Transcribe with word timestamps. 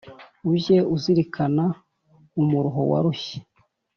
Ujye 0.51 0.77
uzirikana 0.95 1.65
umuruho 2.41 2.81
warushye, 2.91 3.37